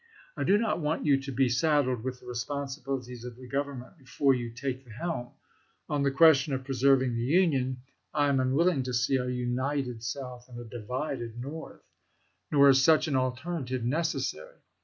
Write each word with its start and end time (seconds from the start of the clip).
I 0.35 0.43
do 0.43 0.57
not 0.57 0.79
want 0.79 1.05
you 1.05 1.21
to 1.21 1.31
be 1.31 1.47
saddled 1.47 2.03
with 2.03 2.19
the 2.21 2.25
responsibilities 2.25 3.23
of 3.23 3.35
the 3.35 3.45
Govern 3.47 3.81
ment 3.81 3.99
before 3.99 4.33
you 4.33 4.49
take 4.49 4.83
the 4.83 4.89
helm. 4.89 5.29
On 5.89 6.01
the 6.01 6.09
question 6.09 6.53
of 6.55 6.63
preserving 6.63 7.13
the 7.13 7.21
Union, 7.21 7.83
I 8.11 8.27
am 8.29 8.39
unwilling 8.39 8.81
to 8.81 8.95
see 8.95 9.17
a 9.17 9.27
united 9.27 10.01
South 10.01 10.49
and 10.49 10.57
a 10.59 10.65
divided 10.67 11.39
North. 11.39 11.83
Nor 12.51 12.69
is 12.69 12.83
such 12.83 13.07
an 13.07 13.15
alternative 13.15 13.83
necessary. 13.85 14.57